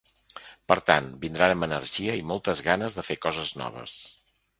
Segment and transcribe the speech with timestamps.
[0.71, 3.95] Per tant, vindran amb energia i moltes ganes de fer coses noves.